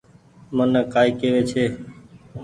منک 0.55 0.85
ڪآئي 0.93 1.09
ڪيوي 1.19 1.41
ڇي۔ 1.49 1.65